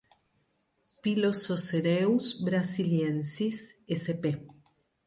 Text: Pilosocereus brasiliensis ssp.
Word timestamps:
Pilosocereus 1.03 2.31
brasiliensis 2.47 3.61
ssp. 3.97 4.23